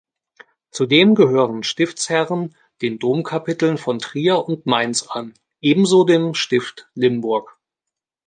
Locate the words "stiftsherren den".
1.61-2.97